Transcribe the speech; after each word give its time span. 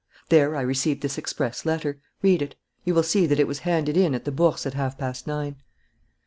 There 0.29 0.55
I 0.55 0.61
received 0.61 1.01
this 1.03 1.19
express 1.19 1.63
letter. 1.63 2.01
Read 2.23 2.41
it. 2.41 2.55
You 2.85 2.95
will 2.95 3.03
see 3.03 3.27
that 3.27 3.39
it 3.39 3.45
was 3.45 3.59
handed 3.69 3.95
in 3.95 4.15
at 4.15 4.25
the 4.25 4.31
Bourse 4.31 4.65
at 4.65 4.73
half 4.73 4.97
past 4.97 5.27
nine." 5.27 5.57